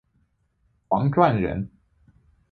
[0.87, 1.69] 王篆人。